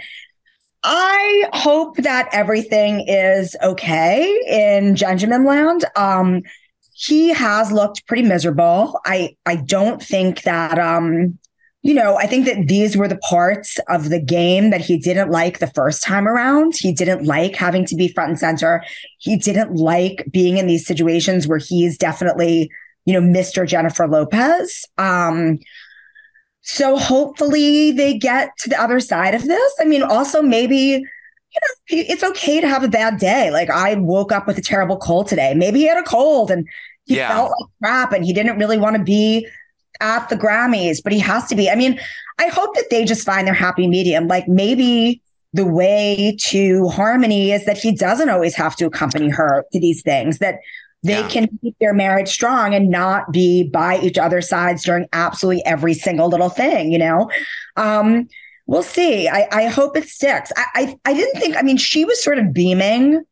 [0.85, 5.85] I hope that everything is okay in Benjamin land.
[5.97, 6.43] Um,
[6.93, 9.01] he has looked pretty miserable.
[9.07, 11.39] I I don't think that um,
[11.85, 15.31] you know, I think that these were the parts of the game that he didn't
[15.31, 16.75] like the first time around.
[16.77, 18.83] He didn't like having to be front and center.
[19.19, 22.71] He didn't like being in these situations where he's definitely,
[23.05, 23.67] you know, Mr.
[23.67, 24.87] Jennifer Lopez.
[24.97, 25.59] Um,
[26.65, 29.75] so hopefully they get to the other side of this.
[29.79, 33.51] I mean, also maybe, you know, it's okay to have a bad day.
[33.51, 35.53] Like I woke up with a terrible cold today.
[35.55, 36.67] Maybe he had a cold and
[37.05, 37.29] he yeah.
[37.29, 39.47] felt like crap and he didn't really want to be
[40.01, 41.69] at the Grammys, but he has to be.
[41.69, 42.01] I mean,
[42.39, 44.27] I hope that they just find their happy medium.
[44.27, 45.21] Like maybe
[45.53, 50.01] the way to harmony is that he doesn't always have to accompany her to these
[50.01, 50.61] things, that
[51.05, 51.29] they yeah.
[51.29, 55.93] can keep their marriage strong and not be by each other's sides during absolutely every
[55.93, 57.31] single little thing, you know?
[57.77, 58.27] Um,
[58.67, 59.29] we'll see.
[59.29, 60.51] I, I hope it sticks.
[60.57, 63.23] I, I, I didn't think, I mean, she was sort of beaming,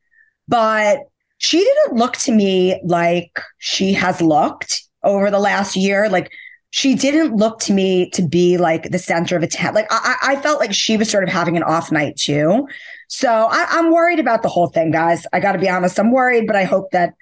[0.49, 0.99] but
[1.39, 6.11] she didn't look to me like she has looked over the last year.
[6.11, 6.31] Like
[6.71, 9.75] she didn't look to me to be like the center of attention.
[9.75, 12.69] Like I, I felt like she was sort of having an off night too.
[13.09, 15.27] So I, I'm worried about the whole thing, guys.
[15.33, 15.99] I got to be honest.
[15.99, 17.15] I'm worried, but I hope that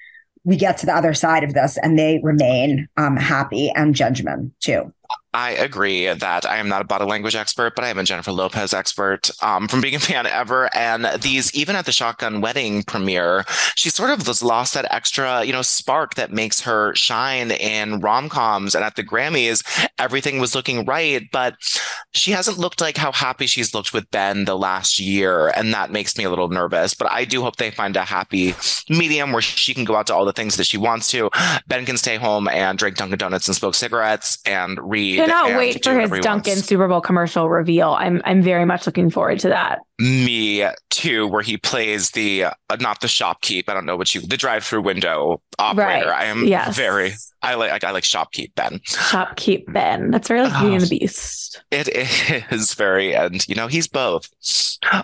[0.44, 4.52] we get to the other side of this and they remain um, happy and judgment
[4.60, 4.92] too.
[5.32, 8.32] I agree that I am not a body language expert, but I am a Jennifer
[8.32, 10.68] Lopez expert um, from being a fan ever.
[10.74, 13.44] And these, even at the Shotgun Wedding premiere,
[13.76, 18.00] she sort of just lost that extra, you know, spark that makes her shine in
[18.00, 18.74] rom coms.
[18.74, 19.62] And at the Grammys,
[19.98, 21.54] everything was looking right, but
[22.12, 25.48] she hasn't looked like how happy she's looked with Ben the last year.
[25.48, 26.92] And that makes me a little nervous.
[26.92, 28.54] But I do hope they find a happy
[28.88, 31.30] medium where she can go out to all the things that she wants to.
[31.68, 35.84] Ben can stay home and drink Dunkin' Donuts and smoke cigarettes and read cannot wait
[35.84, 37.90] for his Dunkin' Super Bowl commercial reveal.
[37.90, 39.80] I'm I'm very much looking forward to that.
[40.00, 43.68] Me too, where he plays the uh, not the shopkeep.
[43.68, 46.08] I don't know what you the drive-through window operator.
[46.08, 46.22] Right.
[46.22, 46.74] I am yes.
[46.74, 48.80] very I like I like shopkeep Ben.
[48.86, 50.10] Shopkeep Ben.
[50.10, 51.62] That's very like Beauty and the Beast.
[51.70, 51.88] It
[52.52, 54.28] is very, and you know he's both.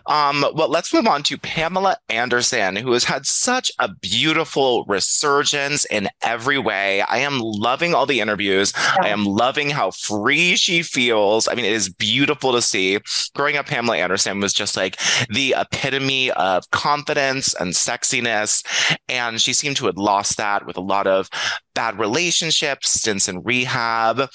[0.07, 5.85] Um, well, let's move on to Pamela Anderson, who has had such a beautiful resurgence
[5.87, 7.03] in every way.
[7.03, 8.73] I am loving all the interviews.
[8.77, 8.97] Yeah.
[9.03, 11.49] I am loving how free she feels.
[11.49, 12.99] I mean, it is beautiful to see.
[13.35, 14.86] Growing up, Pamela Anderson was just like
[15.29, 18.63] the epitome of confidence and sexiness,
[19.09, 21.29] and she seemed to have lost that with a lot of
[21.75, 24.31] bad relationships, stints in rehab.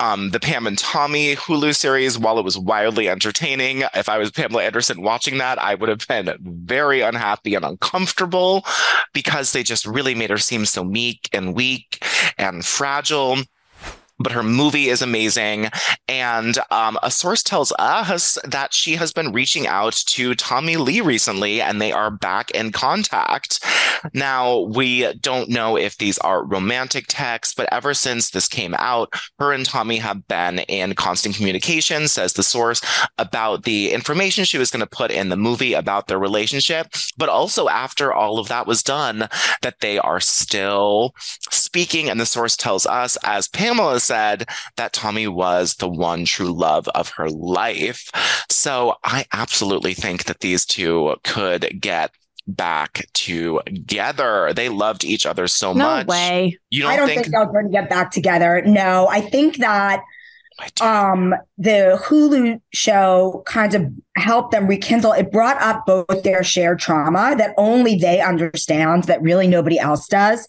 [0.00, 4.30] Um, the Pam and Tommy Hulu series, while it was wildly entertaining, if I was
[4.30, 8.64] Pamela Anderson watching that, I would have been very unhappy and uncomfortable
[9.14, 12.04] because they just really made her seem so meek and weak
[12.36, 13.38] and fragile
[14.20, 15.68] but her movie is amazing.
[16.06, 21.00] And um, a source tells us that she has been reaching out to Tommy Lee
[21.00, 23.64] recently and they are back in contact.
[24.14, 29.12] Now, we don't know if these are romantic texts, but ever since this came out,
[29.38, 32.80] her and Tommy have been in constant communication, says the source,
[33.18, 36.88] about the information she was going to put in the movie about their relationship.
[37.16, 39.28] But also, after all of that was done,
[39.62, 41.14] that they are still
[41.70, 42.10] speaking.
[42.10, 46.88] And the source tells us, as Pamela said that Tommy was the one true love
[46.96, 48.10] of her life.
[48.50, 52.10] So I absolutely think that these two could get
[52.48, 54.52] back together.
[54.52, 56.08] They loved each other so no much.
[56.08, 56.58] No way.
[56.70, 58.62] You don't I don't think, think they're going to get back together.
[58.66, 60.02] No, I think that
[60.80, 66.80] um the Hulu show kind of helped them rekindle it brought up both their shared
[66.80, 70.46] trauma that only they understand that really nobody else does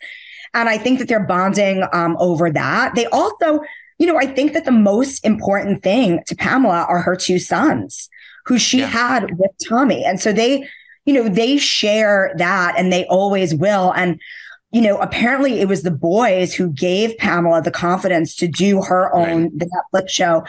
[0.54, 2.96] and I think that they're bonding um, over that.
[2.96, 3.62] They also,
[3.98, 8.10] you know, I think that the most important thing to Pamela are her two sons
[8.46, 8.88] who she yeah.
[8.88, 10.04] had with Tommy.
[10.04, 10.68] And so they,
[11.06, 13.92] you know, they share that and they always will.
[13.92, 14.20] And,
[14.72, 19.14] you know, apparently it was the boys who gave Pamela the confidence to do her
[19.14, 19.60] own right.
[19.60, 20.44] the Netflix show.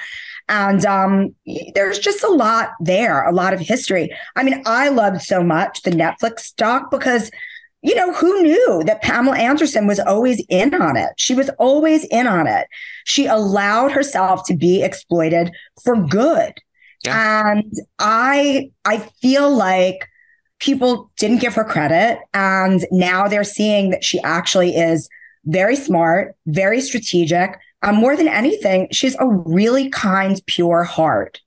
[0.48, 1.34] And um,
[1.74, 4.10] there's just a lot there, a lot of history.
[4.34, 7.30] I mean, I loved so much the Netflix doc because
[7.82, 11.10] you know, who knew that Pamela Anderson was always in on it?
[11.16, 12.68] She was always in on it.
[13.04, 15.50] She allowed herself to be exploited
[15.82, 16.54] for good.
[17.04, 17.50] Yeah.
[17.52, 20.08] And I I feel like
[20.60, 25.08] people didn't give her credit and now they're seeing that she actually is
[25.46, 27.58] very smart, very strategic.
[27.82, 31.40] Um, more than anything, she's a really kind, pure heart.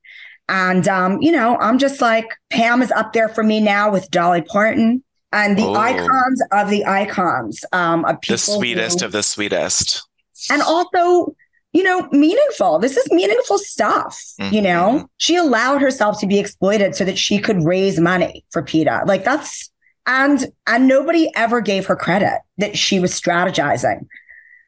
[0.49, 4.11] And um, you know, I'm just like Pam is up there for me now with
[4.11, 5.01] Dolly Parton
[5.35, 5.75] and the oh.
[5.75, 8.35] icons of the icons um, of people.
[8.35, 10.07] The sweetest who, of the sweetest.
[10.49, 11.35] And also,
[11.73, 12.79] you know, meaningful.
[12.79, 14.17] This is meaningful stuff.
[14.39, 14.55] Mm-hmm.
[14.55, 18.63] You know, she allowed herself to be exploited so that she could raise money for
[18.63, 19.03] PETA.
[19.05, 19.69] Like that's
[20.07, 24.07] and and nobody ever gave her credit that she was strategizing.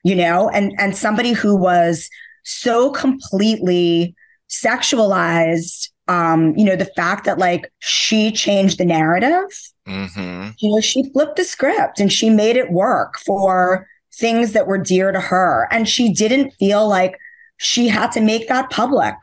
[0.03, 2.10] You know, and and somebody who was
[2.43, 4.15] so completely
[4.49, 9.50] sexualized um, you know, the fact that like she changed the narrative,
[9.88, 10.50] mm-hmm.
[10.60, 14.78] you know, she flipped the script and she made it work for things that were
[14.78, 15.67] dear to her.
[15.72, 17.17] And she didn't feel like
[17.58, 19.15] she had to make that public.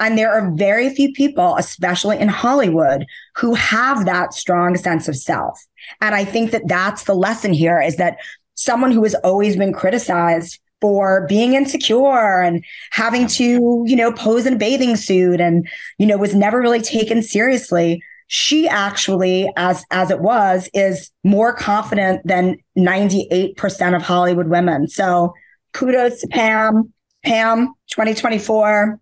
[0.00, 5.16] And there are very few people, especially in Hollywood, who have that strong sense of
[5.16, 5.64] self.
[6.00, 8.18] And I think that that's the lesson here is that
[8.54, 14.44] someone who has always been criticized for being insecure and having to, you know, pose
[14.44, 15.66] in a bathing suit and,
[15.96, 18.02] you know, was never really taken seriously.
[18.26, 24.86] She actually, as as it was, is more confident than 98% of Hollywood women.
[24.86, 25.32] So
[25.72, 26.92] kudos to Pam.
[27.24, 29.00] Pam, 2024.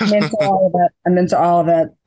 [0.00, 0.92] I'm into all of it.
[1.06, 1.88] I'm into all of it.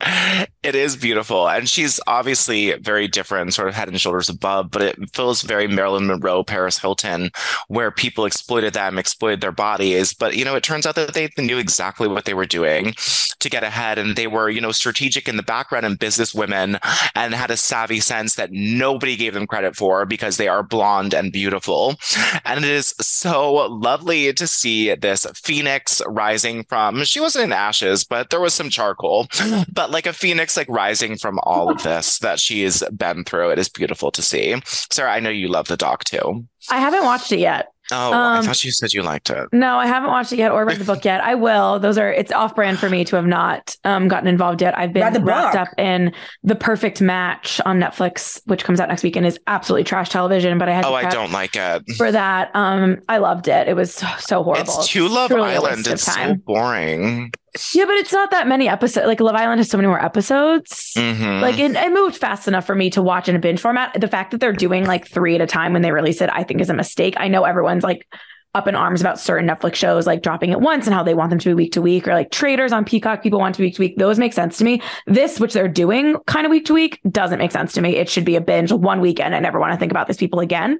[0.62, 1.48] It is beautiful.
[1.48, 5.66] And she's obviously very different, sort of head and shoulders above, but it feels very
[5.66, 7.32] Marilyn Monroe, Paris Hilton,
[7.66, 10.14] where people exploited them, exploited their bodies.
[10.14, 12.94] But, you know, it turns out that they knew exactly what they were doing
[13.40, 13.98] to get ahead.
[13.98, 16.78] And they were, you know, strategic in the background and business women
[17.16, 21.12] and had a savvy sense that nobody gave them credit for because they are blonde
[21.12, 21.96] and beautiful.
[22.44, 28.04] And it is so lovely to see this phoenix rising from, she wasn't in ashes,
[28.04, 29.26] but there was some charcoal,
[29.72, 33.50] but like a phoenix like rising from all of this that she has been through.
[33.50, 34.60] It is beautiful to see.
[34.64, 36.46] Sarah, I know you love the doc too.
[36.70, 37.68] I haven't watched it yet.
[37.90, 39.48] Oh, um, I thought you said you liked it.
[39.52, 41.22] No, I haven't watched it yet or read the book yet.
[41.22, 41.78] I will.
[41.78, 44.78] Those are it's off brand for me to have not um, gotten involved yet.
[44.78, 49.16] I've been wrapped up in the perfect match on Netflix, which comes out next week
[49.16, 50.58] and is absolutely trash television.
[50.58, 52.50] But I had oh, I don't like it for that.
[52.54, 53.68] Um, I loved it.
[53.68, 54.62] It was so, so horrible.
[54.62, 55.86] It's too Love Island.
[55.86, 57.32] It's so boring.
[57.74, 59.06] Yeah, but it's not that many episodes.
[59.06, 60.94] Like Love Island has so many more episodes.
[60.96, 61.42] Mm-hmm.
[61.42, 64.00] Like it, it, moved fast enough for me to watch in a binge format.
[64.00, 66.44] The fact that they're doing like three at a time when they release it, I
[66.44, 67.14] think is a mistake.
[67.18, 68.06] I know everyone's like
[68.54, 71.30] up in arms about certain Netflix shows like dropping it once and how they want
[71.30, 73.66] them to be week to week, or like Traitors on Peacock, people want to be
[73.66, 73.96] week to week.
[73.98, 74.80] Those make sense to me.
[75.06, 77.96] This, which they're doing kind of week to week, doesn't make sense to me.
[77.96, 79.34] It should be a binge one weekend.
[79.34, 80.78] I never want to think about these people again.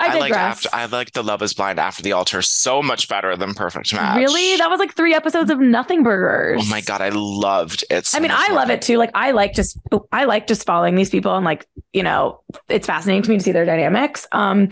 [0.00, 3.08] I, I like after I like the Love Is Blind after the altar so much
[3.08, 4.16] better than Perfect Match.
[4.16, 6.62] Really, that was like three episodes of Nothing Burgers.
[6.64, 8.06] Oh my god, I loved it.
[8.06, 8.98] So I mean, I love it too.
[8.98, 9.78] Like I like just
[10.12, 13.42] I like just following these people and like you know it's fascinating to me to
[13.42, 14.26] see their dynamics.
[14.32, 14.68] Um,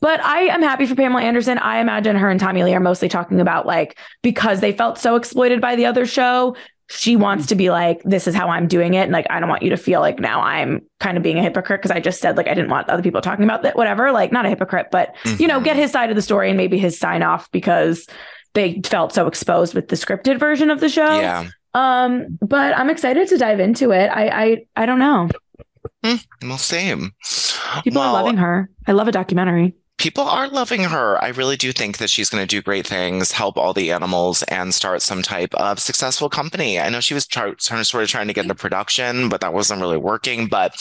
[0.00, 1.58] but I am happy for Pamela Anderson.
[1.58, 5.16] I imagine her and Tommy Lee are mostly talking about like because they felt so
[5.16, 6.56] exploited by the other show
[6.88, 9.02] she wants to be like, this is how I'm doing it.
[9.02, 11.42] And like, I don't want you to feel like now I'm kind of being a
[11.42, 14.12] hypocrite because I just said like I didn't want other people talking about that, whatever.
[14.12, 15.42] Like, not a hypocrite, but mm-hmm.
[15.42, 18.06] you know, get his side of the story and maybe his sign off because
[18.54, 21.18] they felt so exposed with the scripted version of the show.
[21.18, 21.48] Yeah.
[21.74, 24.06] Um, but I'm excited to dive into it.
[24.06, 25.28] I I I don't know.
[26.04, 27.12] Mm, well, same.
[27.82, 28.70] People well, are loving her.
[28.86, 29.74] I love a documentary
[30.06, 31.20] people are loving her.
[31.20, 34.44] I really do think that she's going to do great things, help all the animals,
[34.44, 36.78] and start some type of successful company.
[36.78, 39.80] I know she was trying, sort of trying to get into production, but that wasn't
[39.80, 40.46] really working.
[40.46, 40.76] But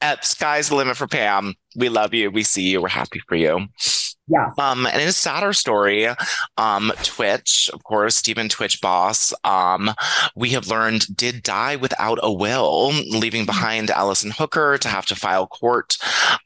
[0.00, 1.52] at sky's the limit for Pam.
[1.76, 2.30] We love you.
[2.30, 2.80] We see you.
[2.80, 3.66] We're happy for you.
[4.28, 4.50] Yeah.
[4.56, 6.06] Um, and in a sadder story,
[6.56, 9.90] um, Twitch, of course, Stephen Twitch Boss, um,
[10.36, 15.16] we have learned did die without a will, leaving behind Allison Holker to have to
[15.16, 15.96] file court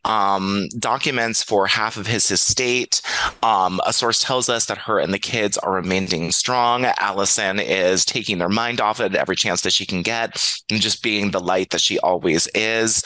[0.04, 3.02] um, documents for half of his estate.
[3.42, 6.86] Um, a source tells us that her and the kids are remaining strong.
[6.98, 11.02] Allison is taking their mind off it every chance that she can get and just
[11.02, 13.04] being the light that she always is.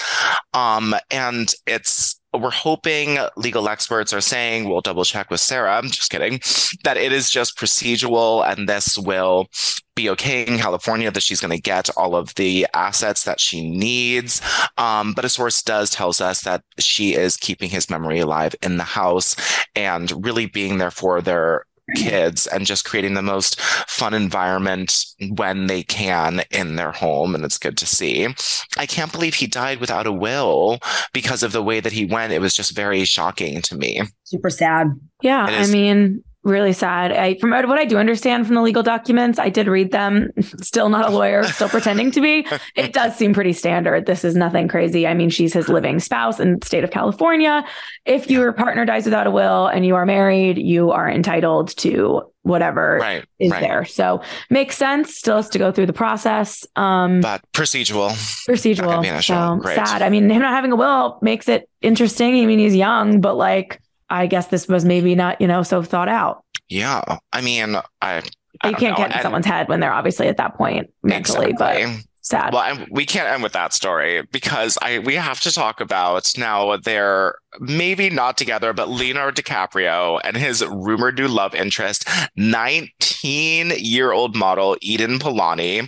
[0.54, 5.91] Um, and it's we're hoping legal experts are saying, we'll double check with Sarah, I'm
[5.91, 6.41] just kidding,
[6.85, 9.49] that it is just procedural and this will
[9.97, 13.68] be okay in California, that she's going to get all of the assets that she
[13.68, 14.41] needs.
[14.78, 18.76] Um, but a source does tells us that she is keeping his memory alive in
[18.76, 19.37] the house
[19.74, 21.64] and really being there for their
[21.97, 25.05] kids and just creating the most fun environment
[25.36, 27.34] when they can in their home.
[27.34, 28.28] And it's good to see.
[28.76, 30.78] I can't believe he died without a will
[31.12, 32.32] because of the way that he went.
[32.32, 34.03] It was just very shocking to me.
[34.24, 34.88] Super sad.
[35.22, 35.45] Yeah.
[35.45, 37.12] I mean, really sad.
[37.12, 40.30] I from what I do understand from the legal documents, I did read them.
[40.41, 42.47] Still not a lawyer, still pretending to be.
[42.74, 44.07] It does seem pretty standard.
[44.07, 45.07] This is nothing crazy.
[45.07, 47.64] I mean, she's his living spouse in the state of California.
[48.05, 52.22] If your partner dies without a will and you are married, you are entitled to
[52.43, 53.61] whatever right, is right.
[53.61, 53.84] there.
[53.84, 55.16] So makes sense.
[55.16, 56.66] Still has to go through the process.
[56.76, 58.11] Um, but procedural.
[58.49, 59.22] Procedural.
[59.22, 60.03] So sad.
[60.03, 62.43] I mean, him not having a will makes it interesting.
[62.43, 63.80] I mean, he's young, but like
[64.11, 66.44] I guess this was maybe not, you know, so thought out.
[66.68, 67.18] Yeah.
[67.32, 68.22] I mean, I,
[68.62, 68.96] I you can't know.
[68.96, 71.84] get in someone's head when they're obviously at that point mentally, exactly.
[71.84, 72.52] but sad.
[72.52, 76.76] Well, we can't end with that story because I we have to talk about now
[76.76, 84.12] they're maybe not together, but Leonardo DiCaprio and his rumored new love interest, 19 year
[84.12, 85.82] old model Eden Polani.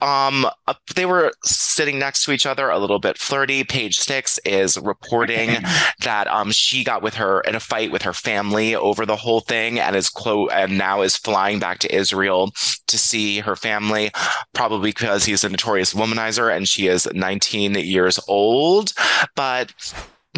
[0.00, 0.46] Um,
[0.94, 3.64] they were sitting next to each other, a little bit flirty.
[3.64, 5.56] Page Six is reporting
[6.04, 9.40] that um she got with her in a fight with her family over the whole
[9.40, 12.52] thing, and is quote and now is flying back to Israel
[12.86, 14.10] to see her family,
[14.52, 18.92] probably because he's a notorious womanizer and she is 19 years old.
[19.34, 19.72] But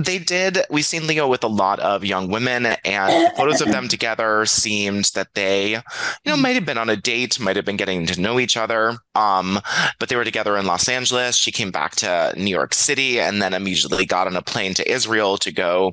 [0.05, 0.59] they did.
[0.71, 5.11] We've seen Leo with a lot of young women, and photos of them together seemed
[5.15, 5.81] that they, you
[6.27, 8.97] know, might have been on a date, might have been getting to know each other.
[9.15, 9.61] Um,
[9.99, 11.37] but they were together in Los Angeles.
[11.37, 14.91] She came back to New York City and then immediately got on a plane to
[14.91, 15.93] Israel to go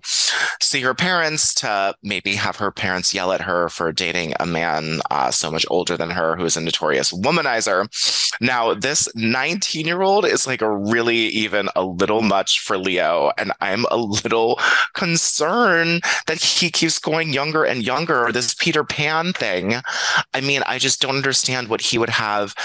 [0.62, 5.00] see her parents to maybe have her parents yell at her for dating a man
[5.12, 7.88] uh, so much older than her who is a notorious womanizer.
[8.40, 13.32] Now, this 19 year old is like a really even a little much for Leo.
[13.38, 14.60] And I'm a little
[14.94, 18.32] concern that he keeps going younger and younger.
[18.32, 19.76] This Peter Pan thing.
[20.34, 22.56] I mean, I just don't understand what he would have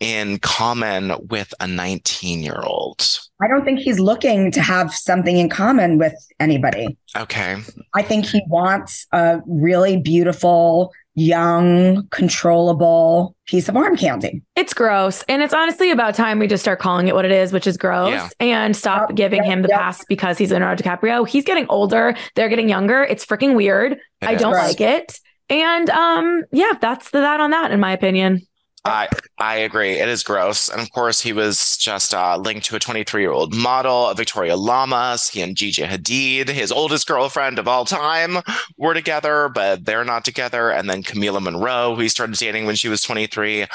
[0.00, 3.20] in common with a 19 year old.
[3.42, 6.96] I don't think he's looking to have something in common with anybody.
[7.16, 7.56] Okay.
[7.94, 14.42] I think he wants a really beautiful, young, controllable piece of arm candy.
[14.56, 15.22] It's gross.
[15.28, 17.76] And it's honestly about time we just start calling it what it is, which is
[17.76, 18.28] gross, Yeah.
[18.38, 19.78] and stop Yep, giving yep, him the yep.
[19.80, 21.26] pass because he's Leonardo DiCaprio.
[21.28, 22.14] He's getting older.
[22.36, 23.02] They're getting younger.
[23.02, 23.92] It's freaking weird.
[23.92, 24.58] It I don't is.
[24.58, 25.18] like it.
[25.48, 28.40] And um, yeah, that's the that on that, in my opinion.
[28.82, 29.08] I
[29.38, 29.92] I agree.
[29.98, 30.70] It is gross.
[30.70, 34.56] And of course, he was just uh, linked to a 23 year old model, Victoria
[34.56, 35.28] Lamas.
[35.28, 38.38] He and Gigi Hadid, his oldest girlfriend of all time,
[38.78, 40.70] were together, but they're not together.
[40.70, 43.66] And then Camila Morrone, who he started dating when she was 23.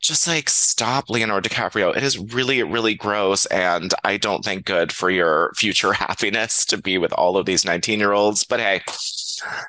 [0.00, 1.94] Just like stop, Leonardo DiCaprio.
[1.94, 3.44] It is really, really gross.
[3.46, 7.66] And I don't think good for your future happiness to be with all of these
[7.66, 8.44] 19 year olds.
[8.44, 8.80] But hey,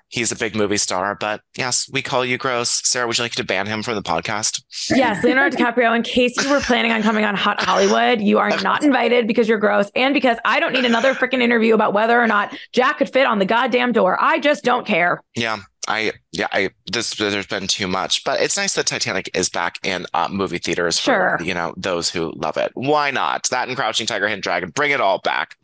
[0.09, 1.16] he's a big movie star.
[1.20, 2.82] But yes, we call you gross.
[2.84, 4.63] Sarah, would you like to ban him from the podcast?
[4.89, 8.49] Yes, Leonardo DiCaprio, in case you were planning on coming on Hot Hollywood, you are
[8.61, 12.20] not invited because you're gross and because I don't need another freaking interview about whether
[12.20, 14.18] or not Jack could fit on the goddamn door.
[14.22, 15.22] I just don't care.
[15.36, 15.57] Yeah,
[15.88, 19.78] I yeah, I this there's been too much, but it's nice that Titanic is back
[19.84, 21.38] in uh, movie theaters for Sure.
[21.44, 22.72] you know those who love it.
[22.74, 23.48] Why not?
[23.52, 25.56] That and Crouching Tiger, Hidden Dragon, bring it all back.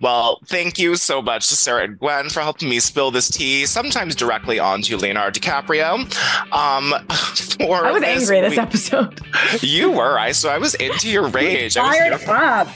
[0.00, 3.66] Well, thank you so much to Sarah and Gwen for helping me spill this tea,
[3.66, 5.94] sometimes directly onto Leonardo DiCaprio.
[6.52, 6.94] Um,
[7.58, 9.20] for I was angry this week- episode.
[9.62, 11.76] You were, I so I was into your rage.
[11.76, 12.68] I was Fired here up.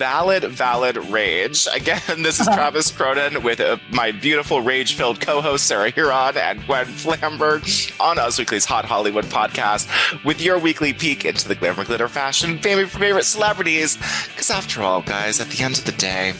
[0.00, 1.68] Valid, valid rage.
[1.74, 6.36] Again, this is Travis Cronin with uh, my beautiful rage filled co host Sarah Hearon
[6.36, 11.54] and Gwen Flamberg on Us Weekly's Hot Hollywood podcast with your weekly peek into the
[11.54, 13.98] glamour, glitter, fashion, favorite, favorite celebrities.
[14.28, 16.32] Because after all, guys, at the end of the day,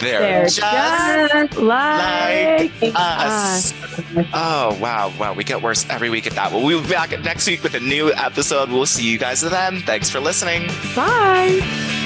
[0.00, 3.72] they're, They're just, just like us.
[4.34, 5.12] Oh, wow.
[5.16, 5.34] Wow.
[5.34, 6.50] We get worse every week at that.
[6.50, 8.68] Well, we'll be back next week with a new episode.
[8.70, 9.82] We'll see you guys then.
[9.82, 10.66] Thanks for listening.
[10.96, 12.00] Bye.